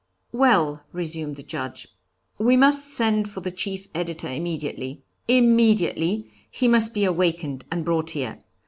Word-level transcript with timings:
'Well,' 0.31 0.81
resumed 0.93 1.35
the 1.35 1.43
Judge, 1.43 1.87
'we 2.39 2.57
must 2.57 2.89
send 2.89 3.29
for 3.29 3.41
the 3.41 3.51
chief 3.51 3.87
editor 3.93 4.27
immediately 4.29 5.03
immediately, 5.27 6.27
he 6.49 6.67
must 6.67 6.95
be 6.95 7.05
awakened 7.05 7.65
and 7.71 7.85
brought 7.85 8.09
here. 8.09 8.39